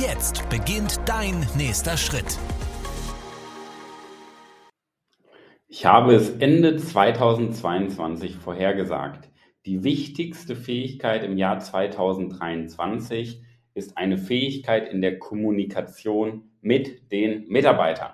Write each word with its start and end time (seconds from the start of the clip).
Jetzt 0.00 0.48
beginnt 0.48 1.00
dein 1.06 1.46
nächster 1.56 1.96
Schritt. 1.96 2.38
Ich 5.68 5.84
habe 5.84 6.14
es 6.14 6.30
Ende 6.30 6.76
2022 6.76 8.36
vorhergesagt. 8.36 9.28
Die 9.66 9.82
wichtigste 9.82 10.56
Fähigkeit 10.56 11.24
im 11.24 11.36
Jahr 11.36 11.58
2023 11.58 13.42
ist 13.74 13.98
eine 13.98 14.18
Fähigkeit 14.18 14.88
in 14.90 15.02
der 15.02 15.18
Kommunikation 15.18 16.44
mit 16.60 17.10
den 17.10 17.48
Mitarbeitern. 17.48 18.12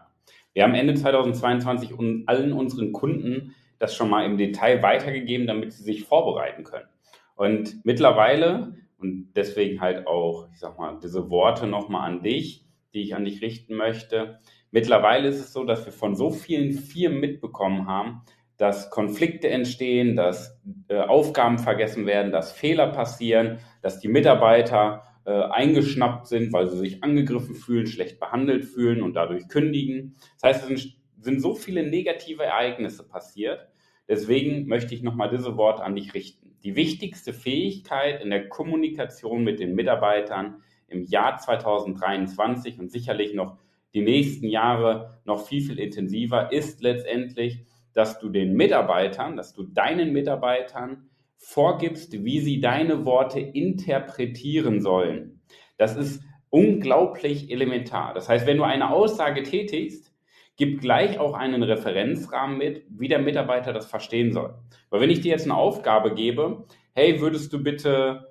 Wir 0.55 0.65
haben 0.65 0.75
Ende 0.75 0.95
2022 0.95 1.93
allen 2.27 2.53
unseren 2.55 2.93
Kunden 2.93 3.55
das 3.79 3.95
schon 3.95 4.11
mal 4.11 4.25
im 4.25 4.39
Detail 4.39 4.83
weitergegeben, 4.83 5.47
damit 5.47 5.73
sie 5.73 5.85
sich 5.85 6.05
vorbereiten 6.05 6.65
können. 6.65 6.89
Und 7.37 7.85
mittlerweile, 7.85 8.75
und 8.99 9.33
deswegen 9.35 9.81
halt 9.81 10.07
auch, 10.07 10.49
ich 10.53 10.59
sag 10.59 10.79
mal, 10.79 10.99
diese 11.03 11.31
Worte 11.31 11.67
nochmal 11.67 12.11
an 12.11 12.23
dich, 12.23 12.67
die 12.95 13.03
ich 13.03 13.15
an 13.15 13.25
dich 13.25 13.43
richten 13.43 13.75
möchte, 13.75 14.41
Mittlerweile 14.71 15.29
ist 15.29 15.41
es 15.41 15.53
so, 15.53 15.65
dass 15.65 15.85
wir 15.87 15.93
von 15.93 16.15
so 16.15 16.31
vielen 16.31 16.73
Firmen 16.73 17.21
mitbekommen 17.21 17.87
haben, 17.87 18.23
dass 18.59 18.91
Konflikte 18.91 19.49
entstehen, 19.49 20.17
dass 20.17 20.61
äh, 20.89 20.99
Aufgaben 20.99 21.59
vergessen 21.59 22.07
werden, 22.07 22.33
dass 22.33 22.53
Fehler 22.53 22.89
passieren, 22.89 23.59
dass 23.83 24.01
die 24.01 24.09
Mitarbeiter 24.09 25.05
äh, 25.25 25.31
eingeschnappt 25.31 26.27
sind, 26.27 26.53
weil 26.53 26.69
sie 26.69 26.77
sich 26.77 27.03
angegriffen 27.03 27.55
fühlen, 27.55 27.87
schlecht 27.87 28.21
behandelt 28.21 28.65
fühlen 28.65 29.03
und 29.03 29.15
dadurch 29.15 29.49
kündigen. 29.49 30.17
Das 30.35 30.51
heißt, 30.51 30.63
es 30.63 30.69
sind, 30.69 30.97
sind 31.21 31.41
so 31.41 31.55
viele 31.55 31.89
negative 31.89 32.43
Ereignisse 32.43 33.09
passiert. 33.09 33.69
Deswegen 34.07 34.67
möchte 34.67 34.95
ich 34.95 35.03
nochmal 35.03 35.31
diese 35.31 35.57
Worte 35.57 35.83
an 35.83 35.95
dich 35.95 36.15
richten. 36.15 36.48
Die 36.65 36.77
wichtigste 36.77 37.33
Fähigkeit 37.33 38.23
in 38.23 38.31
der 38.31 38.49
Kommunikation 38.49 39.45
mit 39.45 39.61
den 39.61 39.75
Mitarbeitern 39.75 40.63
im 40.89 41.05
Jahr 41.05 41.39
2023 41.39 42.79
und 42.79 42.91
sicherlich 42.91 43.35
noch 43.35 43.59
die 43.95 44.03
nächsten 44.03 44.49
Jahre 44.49 45.21
noch 45.25 45.47
viel, 45.47 45.63
viel 45.63 45.79
intensiver, 45.79 46.53
ist 46.53 46.83
letztendlich, 46.83 47.65
dass 47.93 48.19
du 48.19 48.29
den 48.29 48.55
Mitarbeitern, 48.55 49.37
dass 49.37 49.55
du 49.55 49.63
deinen 49.63 50.13
Mitarbeitern 50.13 51.09
vorgibst, 51.37 52.25
wie 52.25 52.41
sie 52.41 52.61
deine 52.61 53.05
Worte 53.05 53.41
interpretieren 53.41 54.81
sollen. 54.81 55.41
Das 55.77 55.97
ist 55.97 56.23
unglaublich 56.51 57.51
elementar. 57.51 58.15
Das 58.15 58.29
heißt, 58.29 58.47
wenn 58.47 58.57
du 58.57 58.65
eine 58.65 58.91
Aussage 58.91 59.43
tätigst, 59.43 60.13
gib 60.59 60.83
gleich 60.83 61.19
auch 61.19 61.33
einen 61.33 61.63
Referenzrahmen 61.63 62.59
mit, 62.59 62.85
wie 62.91 63.09
der 63.09 63.21
Mitarbeiter 63.21 63.73
das 63.73 63.87
verstehen 63.87 64.33
soll. 64.33 64.55
Weil 64.91 65.01
wenn 65.01 65.11
ich 65.11 65.23
dir 65.23 65.31
jetzt 65.31 65.45
eine 65.45 65.57
Aufgabe 65.57 66.13
gebe, 66.15 66.67
hey, 66.93 67.21
würdest 67.21 67.53
du 67.53 67.63
bitte 67.63 68.29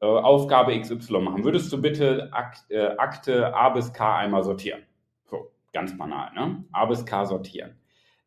äh, 0.00 0.06
Aufgabe 0.06 0.78
XY 0.78 1.20
machen. 1.20 1.44
Würdest 1.44 1.72
du 1.72 1.80
bitte 1.80 2.32
Akt, 2.32 2.70
äh, 2.70 2.86
Akte 2.96 3.54
A 3.54 3.68
bis 3.68 3.92
K 3.92 4.16
einmal 4.16 4.42
sortieren? 4.42 4.80
So, 5.26 5.52
ganz 5.72 5.96
banal, 5.96 6.32
ne? 6.34 6.64
A 6.72 6.86
bis 6.86 7.04
K 7.04 7.26
sortieren. 7.26 7.76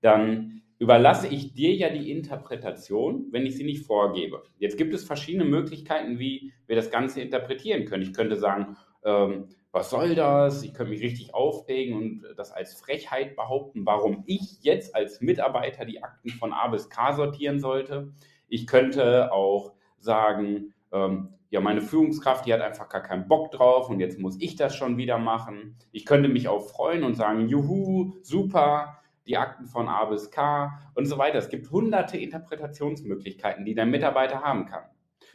Dann 0.01 0.61
überlasse 0.77 1.27
ich 1.27 1.53
dir 1.53 1.73
ja 1.73 1.89
die 1.89 2.11
Interpretation, 2.11 3.27
wenn 3.31 3.45
ich 3.45 3.55
sie 3.55 3.63
nicht 3.63 3.85
vorgebe. 3.85 4.43
Jetzt 4.59 4.77
gibt 4.77 4.93
es 4.93 5.03
verschiedene 5.03 5.45
Möglichkeiten, 5.45 6.19
wie 6.19 6.53
wir 6.67 6.75
das 6.75 6.91
Ganze 6.91 7.21
interpretieren 7.21 7.85
können. 7.85 8.03
Ich 8.03 8.13
könnte 8.13 8.35
sagen, 8.35 8.77
ähm, 9.03 9.47
was 9.73 9.89
soll 9.89 10.13
das? 10.13 10.61
Ich 10.61 10.75
könnte 10.75 10.91
mich 10.91 11.01
richtig 11.01 11.33
aufregen 11.33 11.97
und 11.97 12.23
das 12.37 12.51
als 12.51 12.75
Frechheit 12.75 13.35
behaupten, 13.35 13.87
warum 13.87 14.23
ich 14.27 14.59
jetzt 14.61 14.95
als 14.95 15.19
Mitarbeiter 15.19 15.83
die 15.83 16.03
Akten 16.03 16.29
von 16.29 16.53
A 16.53 16.67
bis 16.67 16.91
K 16.91 17.13
sortieren 17.13 17.59
sollte. 17.59 18.13
Ich 18.47 18.67
könnte 18.67 19.33
auch 19.33 19.73
sagen, 19.97 20.75
ähm, 20.91 21.33
ja, 21.49 21.59
meine 21.59 21.81
Führungskraft, 21.81 22.45
die 22.45 22.53
hat 22.53 22.61
einfach 22.61 22.87
gar 22.87 23.01
keinen 23.01 23.27
Bock 23.27 23.51
drauf 23.51 23.89
und 23.89 23.99
jetzt 23.99 24.19
muss 24.19 24.39
ich 24.39 24.55
das 24.55 24.75
schon 24.75 24.97
wieder 24.97 25.17
machen. 25.17 25.75
Ich 25.91 26.05
könnte 26.05 26.29
mich 26.29 26.47
auch 26.47 26.69
freuen 26.69 27.03
und 27.03 27.15
sagen, 27.15 27.47
juhu, 27.47 28.13
super, 28.21 28.99
die 29.25 29.37
Akten 29.37 29.65
von 29.65 29.87
A 29.87 30.05
bis 30.05 30.29
K 30.29 30.71
und 30.93 31.07
so 31.07 31.17
weiter. 31.17 31.39
Es 31.39 31.49
gibt 31.49 31.71
hunderte 31.71 32.19
Interpretationsmöglichkeiten, 32.19 33.65
die 33.65 33.73
der 33.73 33.87
Mitarbeiter 33.87 34.41
haben 34.41 34.67
kann. 34.67 34.83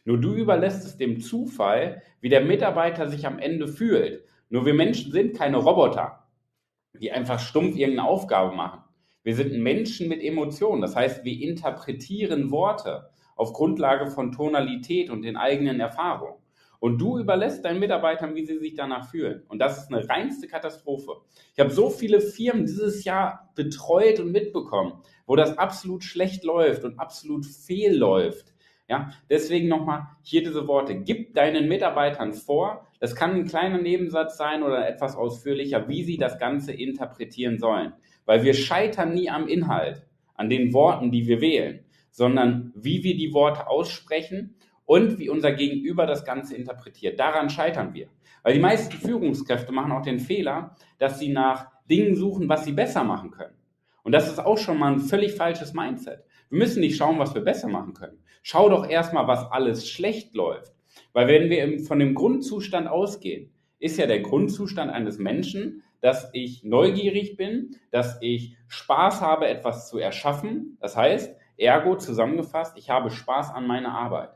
Nur 0.05 0.19
du 0.19 0.35
überlässt 0.35 0.85
es 0.85 0.97
dem 0.97 1.21
Zufall, 1.21 2.03
wie 2.21 2.29
der 2.29 2.41
Mitarbeiter 2.41 3.09
sich 3.09 3.27
am 3.27 3.39
Ende 3.39 3.69
fühlt. 3.69 4.25
Nur 4.49 4.65
wir 4.65 4.75
Menschen 4.75 5.13
sind 5.13 5.37
keine 5.37 5.59
Roboter, 5.59 6.29
die 6.95 7.13
einfach 7.13 7.39
stumpf 7.39 7.77
irgendeine 7.77 8.09
Aufgabe 8.09 8.55
machen. 8.55 8.83
Wir 9.23 9.35
sind 9.35 9.53
Menschen 9.59 10.09
mit 10.09 10.23
Emotionen. 10.23 10.81
Das 10.81 10.97
heißt, 10.97 11.25
wir 11.25 11.41
interpretieren 11.41 12.51
Worte 12.51 13.11
auf 13.37 13.53
Grundlage 13.53 14.11
von 14.11 14.33
Tonalität 14.33 15.11
und 15.11 15.23
den 15.23 15.37
eigenen 15.37 15.81
Erfahrungen. 15.81 16.39
Und 16.81 16.99
du 16.99 17.19
überlässt 17.19 17.65
deinen 17.65 17.81
Mitarbeitern, 17.81 18.35
wie 18.35 18.47
sie 18.47 18.59
sich 18.59 18.75
danach 18.75 19.11
fühlen. 19.11 19.43
Und 19.49 19.59
das 19.59 19.79
ist 19.79 19.93
eine 19.93 20.09
reinste 20.09 20.47
Katastrophe. 20.47 21.17
Ich 21.53 21.61
habe 21.61 21.71
so 21.71 21.91
viele 21.91 22.21
Firmen 22.21 22.67
dieses 22.67 23.05
Jahr 23.05 23.51
betreut 23.57 24.21
und 24.21 24.31
mitbekommen, 24.31 24.95
wo 25.27 25.35
das 25.35 25.59
absolut 25.59 26.05
schlecht 26.05 26.45
läuft 26.45 26.85
und 26.85 26.99
absolut 27.01 27.47
fehlläuft. 27.47 28.55
Ja, 28.89 29.11
deswegen 29.29 29.69
nochmal 29.69 30.07
hier 30.23 30.43
diese 30.43 30.67
Worte. 30.67 30.97
Gib 30.97 31.35
deinen 31.35 31.69
Mitarbeitern 31.69 32.33
vor, 32.33 32.87
das 33.01 33.15
kann 33.15 33.33
ein 33.33 33.47
kleiner 33.47 33.79
Nebensatz 33.79 34.39
sein 34.39 34.63
oder 34.63 34.89
etwas 34.89 35.15
ausführlicher, 35.15 35.89
wie 35.89 36.03
sie 36.03 36.17
das 36.17 36.39
Ganze 36.39 36.73
interpretieren 36.73 37.59
sollen. 37.59 37.93
Weil 38.25 38.43
wir 38.45 38.55
scheitern 38.55 39.13
nie 39.13 39.29
am 39.29 39.47
Inhalt, 39.47 40.07
an 40.35 40.49
den 40.49 40.73
Worten, 40.73 41.11
die 41.11 41.27
wir 41.27 41.41
wählen 41.41 41.85
sondern 42.19 42.73
wie 42.75 43.05
wir 43.05 43.17
die 43.17 43.33
Worte 43.33 43.69
aussprechen 43.69 44.57
und 44.85 45.19
wie 45.19 45.29
unser 45.29 45.53
Gegenüber 45.53 46.05
das 46.05 46.25
Ganze 46.25 46.57
interpretiert. 46.57 47.21
Daran 47.21 47.49
scheitern 47.49 47.95
wir. 47.95 48.09
Weil 48.43 48.55
die 48.55 48.61
meisten 48.61 48.93
Führungskräfte 48.93 49.73
machen 49.73 49.93
auch 49.93 50.03
den 50.03 50.19
Fehler, 50.19 50.77
dass 50.99 51.21
sie 51.21 51.29
nach 51.29 51.71
Dingen 51.89 52.17
suchen, 52.17 52.49
was 52.49 52.65
sie 52.65 52.73
besser 52.73 53.05
machen 53.05 53.31
können. 53.31 53.55
Und 54.03 54.13
das 54.13 54.29
ist 54.29 54.41
auch 54.41 54.59
schon 54.59 54.79
mal 54.79 54.93
ein 54.93 55.01
völlig 55.01 55.35
falsches 55.35 55.75
Mindset. 55.75 56.25
Wir 56.51 56.59
müssen 56.59 56.81
nicht 56.81 56.97
schauen, 56.97 57.19
was 57.19 57.35
wir 57.35 57.43
besser 57.43 57.69
machen 57.69 57.95
können. 57.95 58.19
Schau 58.43 58.69
doch 58.69 58.89
erstmal, 58.89 59.27
was 59.27 59.51
alles 59.51 59.89
schlecht 59.89 60.35
läuft. 60.35 60.73
Weil 61.13 61.29
wenn 61.29 61.51
wir 61.51 61.81
von 61.81 61.99
dem 61.99 62.15
Grundzustand 62.15 62.89
ausgehen, 62.89 63.51
ist 63.79 63.99
ja 63.99 64.07
der 64.07 64.21
Grundzustand 64.21 64.91
eines 64.91 65.19
Menschen, 65.19 65.83
dass 66.01 66.31
ich 66.33 66.65
neugierig 66.65 67.37
bin, 67.37 67.77
dass 67.91 68.19
ich 68.21 68.57
Spaß 68.69 69.21
habe, 69.21 69.49
etwas 69.49 69.89
zu 69.89 69.99
erschaffen. 69.99 70.79
Das 70.81 70.97
heißt, 70.97 71.37
Ergo 71.57 71.97
zusammengefasst, 71.97 72.77
ich 72.79 72.89
habe 72.91 73.11
Spaß 73.11 73.51
an 73.51 73.67
meiner 73.67 73.93
Arbeit. 73.93 74.31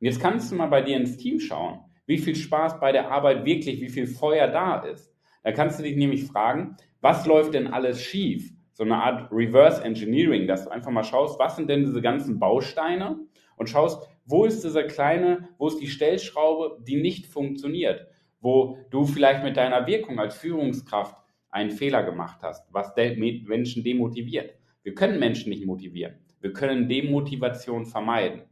Und 0.00 0.06
jetzt 0.06 0.20
kannst 0.20 0.52
du 0.52 0.56
mal 0.56 0.66
bei 0.66 0.82
dir 0.82 0.96
ins 0.96 1.16
Team 1.16 1.40
schauen, 1.40 1.80
wie 2.06 2.18
viel 2.18 2.36
Spaß 2.36 2.78
bei 2.80 2.92
der 2.92 3.10
Arbeit 3.10 3.44
wirklich, 3.44 3.80
wie 3.80 3.88
viel 3.88 4.06
Feuer 4.06 4.48
da 4.48 4.80
ist. 4.80 5.12
Da 5.42 5.52
kannst 5.52 5.78
du 5.78 5.82
dich 5.82 5.96
nämlich 5.96 6.24
fragen, 6.24 6.76
was 7.00 7.26
läuft 7.26 7.54
denn 7.54 7.68
alles 7.68 8.02
schief? 8.02 8.52
So 8.78 8.84
eine 8.84 9.02
Art 9.02 9.32
Reverse 9.32 9.82
Engineering, 9.82 10.46
dass 10.46 10.64
du 10.64 10.70
einfach 10.70 10.92
mal 10.92 11.02
schaust, 11.02 11.36
was 11.40 11.56
sind 11.56 11.68
denn 11.68 11.84
diese 11.84 12.00
ganzen 12.00 12.38
Bausteine 12.38 13.18
und 13.56 13.68
schaust, 13.68 14.08
wo 14.24 14.44
ist 14.44 14.62
dieser 14.62 14.84
kleine, 14.84 15.48
wo 15.58 15.66
ist 15.66 15.80
die 15.80 15.88
Stellschraube, 15.88 16.78
die 16.84 17.02
nicht 17.02 17.26
funktioniert, 17.26 18.06
wo 18.40 18.78
du 18.90 19.04
vielleicht 19.04 19.42
mit 19.42 19.56
deiner 19.56 19.88
Wirkung 19.88 20.20
als 20.20 20.36
Führungskraft 20.36 21.16
einen 21.50 21.72
Fehler 21.72 22.04
gemacht 22.04 22.38
hast, 22.42 22.72
was 22.72 22.94
Menschen 22.94 23.82
demotiviert. 23.82 24.54
Wir 24.84 24.94
können 24.94 25.18
Menschen 25.18 25.50
nicht 25.50 25.66
motivieren. 25.66 26.14
Wir 26.40 26.52
können 26.52 26.88
Demotivation 26.88 27.84
vermeiden. 27.84 28.42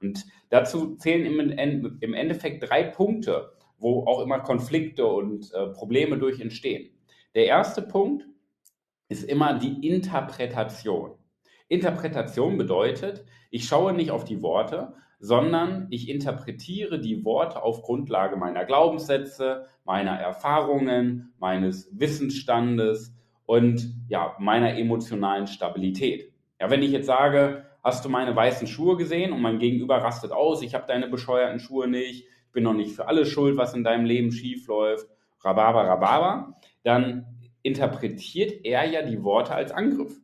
Und 0.00 0.24
dazu 0.50 0.94
zählen 0.94 1.26
im 1.26 2.14
Endeffekt 2.14 2.70
drei 2.70 2.84
Punkte, 2.84 3.50
wo 3.78 4.04
auch 4.04 4.22
immer 4.22 4.38
Konflikte 4.38 5.04
und 5.06 5.52
äh, 5.52 5.66
Probleme 5.70 6.18
durch 6.18 6.40
entstehen. 6.40 6.90
Der 7.34 7.46
erste 7.46 7.82
Punkt 7.82 8.28
ist 9.12 9.24
immer 9.24 9.58
die 9.58 9.86
Interpretation. 9.86 11.12
Interpretation 11.68 12.56
bedeutet, 12.56 13.24
ich 13.50 13.66
schaue 13.66 13.92
nicht 13.92 14.10
auf 14.10 14.24
die 14.24 14.42
Worte, 14.42 14.94
sondern 15.20 15.86
ich 15.90 16.08
interpretiere 16.08 16.98
die 16.98 17.24
Worte 17.24 17.62
auf 17.62 17.82
Grundlage 17.82 18.36
meiner 18.36 18.64
Glaubenssätze, 18.64 19.66
meiner 19.84 20.18
Erfahrungen, 20.18 21.32
meines 21.38 21.88
Wissensstandes 21.92 23.14
und 23.46 23.94
ja, 24.08 24.34
meiner 24.40 24.76
emotionalen 24.76 25.46
Stabilität. 25.46 26.32
Ja, 26.58 26.70
wenn 26.70 26.82
ich 26.82 26.90
jetzt 26.90 27.06
sage, 27.06 27.66
hast 27.84 28.04
du 28.04 28.08
meine 28.08 28.34
weißen 28.34 28.66
Schuhe 28.66 28.96
gesehen 28.96 29.32
und 29.32 29.42
mein 29.42 29.58
Gegenüber 29.58 29.98
rastet 29.98 30.32
aus, 30.32 30.62
ich 30.62 30.74
habe 30.74 30.86
deine 30.88 31.08
bescheuerten 31.08 31.60
Schuhe 31.60 31.86
nicht, 31.86 32.24
ich 32.24 32.52
bin 32.52 32.64
noch 32.64 32.74
nicht 32.74 32.96
für 32.96 33.06
alles 33.06 33.28
schuld, 33.28 33.56
was 33.56 33.74
in 33.74 33.84
deinem 33.84 34.04
Leben 34.04 34.32
schief 34.32 34.66
läuft 34.66 35.06
Rhabarber, 35.44 35.84
Rhabarber, 35.86 36.54
dann 36.82 37.26
interpretiert 37.62 38.64
er 38.64 38.84
ja 38.84 39.02
die 39.02 39.22
Worte 39.22 39.54
als 39.54 39.72
Angriff. 39.72 40.20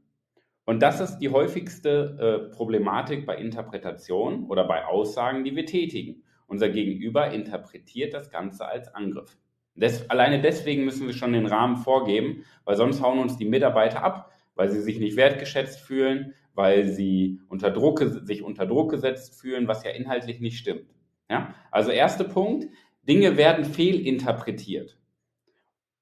Und 0.65 0.83
das 0.83 1.01
ist 1.01 1.19
die 1.19 1.31
häufigste 1.31 2.49
äh, 2.51 2.55
Problematik 2.55 3.25
bei 3.25 3.37
Interpretation 3.37 4.45
oder 4.47 4.65
bei 4.65 4.85
Aussagen, 4.85 5.45
die 5.45 5.57
wir 5.57 5.65
tätigen. 5.65 6.23
Unser 6.47 6.69
Gegenüber 6.69 7.31
interpretiert 7.31 8.13
das 8.13 8.31
Ganze 8.31 8.67
als 8.67 8.95
Angriff. 8.95 9.39
Des, 9.75 10.11
alleine 10.11 10.41
deswegen 10.41 10.85
müssen 10.85 11.07
wir 11.07 11.15
schon 11.15 11.33
den 11.33 11.47
Rahmen 11.47 11.77
vorgeben, 11.77 12.45
weil 12.65 12.77
sonst 12.77 13.01
hauen 13.01 13.19
uns 13.19 13.37
die 13.37 13.45
Mitarbeiter 13.45 14.03
ab, 14.03 14.33
weil 14.57 14.71
sie 14.71 14.81
sich 14.81 14.99
nicht 14.99 15.17
wertgeschätzt 15.17 15.81
fühlen, 15.81 16.35
weil 16.55 16.89
sie 16.89 17.41
unter 17.49 17.71
Druck, 17.71 18.03
sich 18.25 18.43
unter 18.43 18.67
Druck 18.67 18.91
gesetzt 18.91 19.41
fühlen, 19.41 19.69
was 19.69 19.85
ja 19.85 19.91
inhaltlich 19.93 20.41
nicht 20.41 20.59
stimmt. 20.59 20.93
Ja? 21.31 21.55
Also 21.71 21.93
erster 21.93 22.25
Punkt, 22.25 22.67
Dinge 23.09 23.37
werden 23.37 23.65
fehlinterpretiert. 23.65 24.99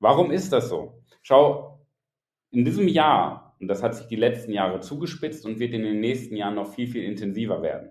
Warum 0.00 0.31
ist 0.31 0.53
das 0.53 0.71
so? 0.71 0.95
Schau, 1.28 1.81
in 2.52 2.64
diesem 2.64 2.87
Jahr, 2.87 3.56
und 3.58 3.67
das 3.67 3.82
hat 3.82 3.96
sich 3.96 4.06
die 4.06 4.14
letzten 4.14 4.52
Jahre 4.52 4.78
zugespitzt 4.78 5.44
und 5.44 5.58
wird 5.58 5.75
in 5.75 5.82
den 5.82 5.99
nächsten 5.99 6.37
Jahren 6.37 6.55
noch 6.55 6.73
viel, 6.73 6.87
viel 6.87 7.02
intensiver 7.02 7.62
werden, 7.62 7.90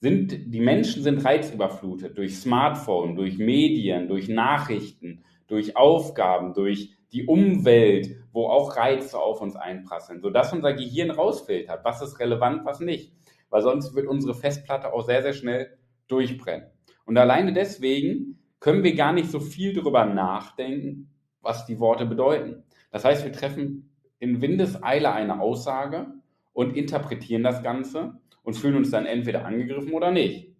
sind, 0.00 0.54
die 0.54 0.60
Menschen 0.60 1.02
sind 1.02 1.22
reizüberflutet 1.22 2.16
durch 2.16 2.38
Smartphone, 2.38 3.14
durch 3.14 3.36
Medien, 3.36 4.08
durch 4.08 4.30
Nachrichten, 4.30 5.22
durch 5.48 5.76
Aufgaben, 5.76 6.54
durch 6.54 6.96
die 7.12 7.26
Umwelt, 7.26 8.16
wo 8.32 8.46
auch 8.46 8.74
Reize 8.74 9.20
auf 9.20 9.42
uns 9.42 9.54
einprasseln, 9.54 10.22
sodass 10.22 10.54
unser 10.54 10.72
Gehirn 10.72 11.10
rausfiltert, 11.10 11.84
was 11.84 12.00
ist 12.00 12.20
relevant, 12.20 12.64
was 12.64 12.80
nicht. 12.80 13.12
Weil 13.50 13.60
sonst 13.60 13.94
wird 13.94 14.06
unsere 14.06 14.34
Festplatte 14.34 14.94
auch 14.94 15.04
sehr, 15.04 15.20
sehr 15.20 15.34
schnell 15.34 15.76
durchbrennen. 16.08 16.70
Und 17.04 17.18
alleine 17.18 17.52
deswegen 17.52 18.38
können 18.60 18.82
wir 18.82 18.94
gar 18.94 19.12
nicht 19.12 19.30
so 19.30 19.40
viel 19.40 19.74
darüber 19.74 20.06
nachdenken, 20.06 21.11
was 21.42 21.66
die 21.66 21.80
Worte 21.80 22.06
bedeuten. 22.06 22.62
Das 22.90 23.04
heißt, 23.04 23.24
wir 23.24 23.32
treffen 23.32 23.90
in 24.18 24.40
Windeseile 24.40 25.12
eine 25.12 25.40
Aussage 25.40 26.06
und 26.52 26.76
interpretieren 26.76 27.42
das 27.42 27.62
Ganze 27.62 28.20
und 28.42 28.54
fühlen 28.54 28.76
uns 28.76 28.90
dann 28.90 29.06
entweder 29.06 29.44
angegriffen 29.44 29.92
oder 29.92 30.10
nicht. 30.10 30.54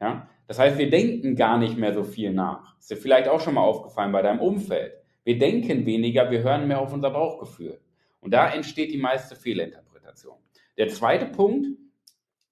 Ja? 0.00 0.28
Das 0.46 0.58
heißt, 0.58 0.78
wir 0.78 0.90
denken 0.90 1.36
gar 1.36 1.58
nicht 1.58 1.78
mehr 1.78 1.94
so 1.94 2.04
viel 2.04 2.32
nach. 2.32 2.78
Ist 2.78 2.90
dir 2.90 2.96
vielleicht 2.96 3.28
auch 3.28 3.40
schon 3.40 3.54
mal 3.54 3.62
aufgefallen 3.62 4.12
bei 4.12 4.22
deinem 4.22 4.40
Umfeld. 4.40 4.92
Wir 5.24 5.38
denken 5.38 5.86
weniger, 5.86 6.30
wir 6.30 6.42
hören 6.42 6.68
mehr 6.68 6.80
auf 6.80 6.92
unser 6.92 7.10
Bauchgefühl. 7.10 7.80
Und 8.20 8.32
da 8.32 8.52
entsteht 8.52 8.92
die 8.92 8.98
meiste 8.98 9.36
Fehlinterpretation. 9.36 10.36
Der 10.76 10.88
zweite 10.88 11.26
Punkt, 11.26 11.68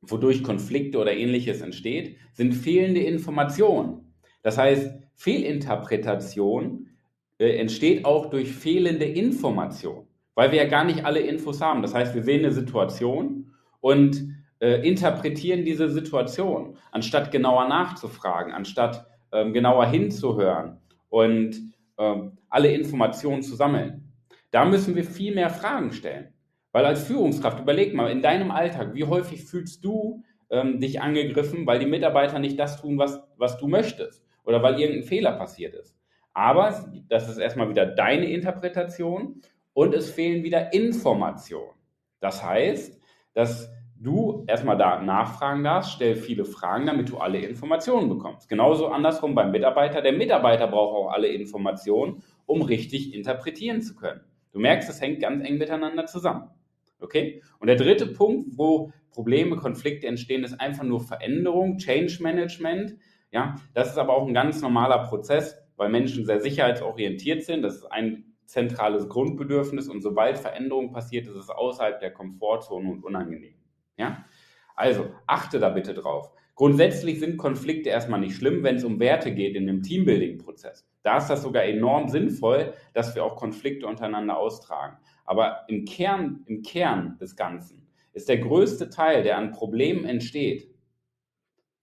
wodurch 0.00 0.42
Konflikte 0.42 0.98
oder 0.98 1.12
ähnliches 1.12 1.60
entsteht, 1.60 2.16
sind 2.32 2.54
fehlende 2.54 3.00
Informationen. 3.00 4.14
Das 4.42 4.58
heißt, 4.58 4.94
Fehlinterpretation 5.14 6.88
äh, 7.42 7.56
entsteht 7.56 8.04
auch 8.04 8.26
durch 8.26 8.52
fehlende 8.52 9.04
Information, 9.04 10.06
weil 10.36 10.52
wir 10.52 10.62
ja 10.62 10.68
gar 10.68 10.84
nicht 10.84 11.04
alle 11.04 11.18
Infos 11.18 11.60
haben. 11.60 11.82
Das 11.82 11.92
heißt, 11.92 12.14
wir 12.14 12.22
sehen 12.22 12.44
eine 12.44 12.52
Situation 12.52 13.52
und 13.80 14.28
äh, 14.60 14.86
interpretieren 14.88 15.64
diese 15.64 15.88
Situation, 15.88 16.76
anstatt 16.92 17.32
genauer 17.32 17.66
nachzufragen, 17.66 18.52
anstatt 18.52 19.06
ähm, 19.32 19.52
genauer 19.52 19.86
hinzuhören 19.86 20.78
und 21.08 21.56
ähm, 21.98 22.38
alle 22.48 22.72
Informationen 22.72 23.42
zu 23.42 23.56
sammeln. 23.56 24.12
Da 24.52 24.64
müssen 24.64 24.94
wir 24.94 25.02
viel 25.02 25.34
mehr 25.34 25.50
Fragen 25.50 25.92
stellen. 25.92 26.28
Weil 26.70 26.86
als 26.86 27.04
Führungskraft, 27.04 27.58
überleg 27.58 27.92
mal, 27.92 28.10
in 28.10 28.22
deinem 28.22 28.52
Alltag, 28.52 28.94
wie 28.94 29.04
häufig 29.04 29.44
fühlst 29.44 29.84
du 29.84 30.22
ähm, 30.48 30.78
dich 30.78 31.00
angegriffen, 31.00 31.66
weil 31.66 31.80
die 31.80 31.86
Mitarbeiter 31.86 32.38
nicht 32.38 32.58
das 32.58 32.80
tun, 32.80 32.98
was, 32.98 33.20
was 33.36 33.58
du 33.58 33.66
möchtest 33.66 34.24
oder 34.44 34.62
weil 34.62 34.78
irgendein 34.80 35.02
Fehler 35.02 35.32
passiert 35.32 35.74
ist. 35.74 35.96
Aber 36.34 36.92
das 37.08 37.28
ist 37.28 37.38
erstmal 37.38 37.68
wieder 37.68 37.86
deine 37.86 38.26
Interpretation 38.26 39.42
und 39.74 39.94
es 39.94 40.10
fehlen 40.10 40.42
wieder 40.42 40.72
Informationen. 40.72 41.76
Das 42.20 42.42
heißt, 42.42 43.00
dass 43.34 43.70
du 43.96 44.44
erstmal 44.46 44.76
da 44.76 45.00
nachfragen 45.00 45.62
darfst, 45.64 45.92
stell 45.92 46.16
viele 46.16 46.44
Fragen, 46.44 46.86
damit 46.86 47.10
du 47.10 47.18
alle 47.18 47.38
Informationen 47.38 48.08
bekommst. 48.08 48.48
Genauso 48.48 48.88
andersrum 48.88 49.34
beim 49.34 49.50
Mitarbeiter. 49.50 50.02
Der 50.02 50.12
Mitarbeiter 50.12 50.66
braucht 50.66 50.96
auch 50.96 51.12
alle 51.12 51.28
Informationen, 51.28 52.22
um 52.46 52.62
richtig 52.62 53.14
interpretieren 53.14 53.80
zu 53.80 53.94
können. 53.94 54.20
Du 54.52 54.58
merkst, 54.58 54.90
es 54.90 55.00
hängt 55.00 55.20
ganz 55.20 55.46
eng 55.46 55.58
miteinander 55.58 56.06
zusammen. 56.06 56.50
Okay? 57.00 57.42
Und 57.58 57.68
der 57.68 57.76
dritte 57.76 58.06
Punkt, 58.06 58.58
wo 58.58 58.92
Probleme, 59.10 59.56
Konflikte 59.56 60.06
entstehen, 60.06 60.44
ist 60.44 60.60
einfach 60.60 60.84
nur 60.84 61.00
Veränderung, 61.00 61.78
Change 61.78 62.18
Management. 62.22 62.96
Ja, 63.30 63.56
das 63.74 63.90
ist 63.90 63.98
aber 63.98 64.14
auch 64.14 64.26
ein 64.26 64.34
ganz 64.34 64.60
normaler 64.60 65.04
Prozess, 65.04 65.56
weil 65.76 65.88
Menschen 65.88 66.26
sehr 66.26 66.40
sicherheitsorientiert 66.40 67.44
sind. 67.44 67.62
Das 67.62 67.76
ist 67.76 67.92
ein 67.92 68.24
zentrales 68.46 69.08
Grundbedürfnis 69.08 69.88
und 69.88 70.02
sobald 70.02 70.38
Veränderung 70.38 70.92
passiert, 70.92 71.26
ist 71.26 71.36
es 71.36 71.48
außerhalb 71.48 72.00
der 72.00 72.12
Komfortzone 72.12 72.90
und 72.90 73.04
unangenehm. 73.04 73.54
Ja? 73.96 74.24
Also 74.74 75.10
achte 75.26 75.58
da 75.58 75.70
bitte 75.70 75.94
drauf. 75.94 76.30
Grundsätzlich 76.54 77.18
sind 77.18 77.38
Konflikte 77.38 77.88
erstmal 77.88 78.20
nicht 78.20 78.36
schlimm, 78.36 78.62
wenn 78.62 78.76
es 78.76 78.84
um 78.84 79.00
Werte 79.00 79.34
geht 79.34 79.56
in 79.56 79.68
einem 79.68 79.82
Teambuilding-Prozess. 79.82 80.86
Da 81.02 81.16
ist 81.16 81.28
das 81.28 81.42
sogar 81.42 81.64
enorm 81.64 82.08
sinnvoll, 82.08 82.74
dass 82.92 83.14
wir 83.14 83.24
auch 83.24 83.36
Konflikte 83.36 83.86
untereinander 83.86 84.36
austragen. 84.36 84.98
Aber 85.24 85.64
im 85.68 85.84
Kern, 85.86 86.42
im 86.46 86.62
Kern 86.62 87.16
des 87.18 87.36
Ganzen 87.36 87.86
ist 88.12 88.28
der 88.28 88.38
größte 88.38 88.90
Teil, 88.90 89.22
der 89.22 89.38
an 89.38 89.52
Problemen 89.52 90.04
entsteht, 90.04 90.68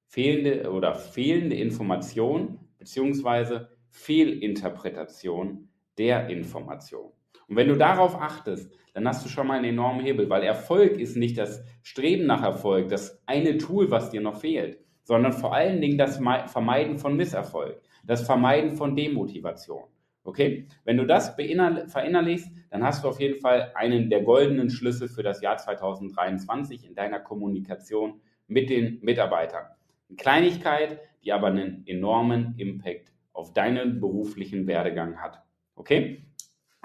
fehlende 0.06 0.72
oder 0.72 0.94
fehlende 0.94 1.56
Information 1.56 2.60
bzw. 2.78 3.66
Fehlinterpretation 3.92 5.70
der 5.98 6.30
Information. 6.30 7.12
Und 7.48 7.56
wenn 7.56 7.68
du 7.68 7.76
darauf 7.76 8.16
achtest, 8.22 8.72
dann 8.94 9.08
hast 9.08 9.26
du 9.26 9.30
schon 9.30 9.48
mal 9.48 9.56
einen 9.56 9.66
enormen 9.66 10.06
Hebel, 10.06 10.30
weil 10.30 10.44
Erfolg 10.44 11.00
ist 11.00 11.18
nicht 11.18 11.38
das 11.38 11.64
Streben 11.82 12.26
nach 12.26 12.44
Erfolg, 12.44 12.90
das 12.90 13.22
eine 13.26 13.58
Tool, 13.58 13.90
was 13.90 14.12
dir 14.12 14.22
noch 14.22 14.40
fehlt, 14.40 14.80
sondern 15.04 15.34
vor 15.34 15.54
allen 15.56 15.82
Dingen 15.82 15.98
das 15.98 16.18
Vermeiden 16.18 16.98
von 17.00 17.16
Misserfolg, 17.16 17.82
das 18.04 18.22
Vermeiden 18.22 18.72
von 18.72 18.96
Demotivation. 18.96 19.86
Okay? 20.24 20.68
Wenn 20.84 20.98
du 20.98 21.08
das 21.08 21.30
verinnerlichst, 21.30 22.52
dann 22.70 22.84
hast 22.84 23.04
du 23.04 23.08
auf 23.08 23.20
jeden 23.20 23.40
Fall 23.42 23.72
einen 23.74 24.12
der 24.12 24.22
goldenen 24.22 24.70
Schlüssel 24.70 25.08
für 25.08 25.24
das 25.24 25.42
Jahr 25.42 25.58
2023 25.58 26.86
in 26.86 26.94
deiner 26.94 27.20
Kommunikation 27.20 28.22
mit 28.48 28.70
den 28.70 29.00
Mitarbeitern. 29.02 29.66
Eine 30.08 30.18
Kleinigkeit, 30.18 31.00
die 31.24 31.32
aber 31.34 31.48
einen 31.48 31.84
enormen 31.88 32.54
Impact 32.58 33.12
auf 33.40 33.54
deinen 33.54 34.00
beruflichen 34.00 34.68
Werdegang 34.68 35.18
hat. 35.22 35.42
Okay? 35.76 36.26